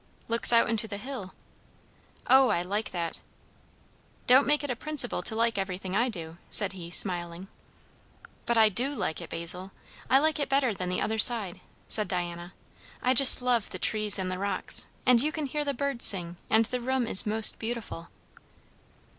"Looks 0.27 0.51
out 0.51 0.67
into 0.67 0.87
the 0.87 0.97
hill." 0.97 1.35
"O, 2.25 2.49
I 2.49 2.63
like 2.63 2.89
that." 2.89 3.19
"Don't 4.25 4.47
make 4.47 4.63
it 4.63 4.71
a 4.71 4.75
principle 4.75 5.21
to 5.21 5.35
like 5.35 5.59
everything 5.59 5.95
I 5.95 6.09
do," 6.09 6.37
said 6.49 6.73
he, 6.73 6.89
smiling. 6.89 7.47
"But 8.47 8.57
I 8.57 8.67
do 8.69 8.95
like 8.95 9.21
it, 9.21 9.29
Basil; 9.29 9.71
I 10.09 10.17
like 10.17 10.39
it 10.39 10.49
better 10.49 10.73
than 10.73 10.89
the 10.89 11.01
other 11.01 11.19
side," 11.19 11.61
said 11.87 12.07
Diana. 12.07 12.53
"I 13.03 13.13
just 13.13 13.43
love 13.43 13.69
the 13.69 13.77
trees 13.77 14.17
and 14.17 14.31
the 14.31 14.39
rocks. 14.39 14.87
And 15.05 15.21
you 15.21 15.31
can 15.31 15.45
hear 15.45 15.63
the 15.63 15.71
birds 15.71 16.03
sing. 16.07 16.35
And 16.49 16.65
the 16.65 16.81
room 16.81 17.05
is 17.05 17.27
most 17.27 17.59
beautiful." 17.59 18.07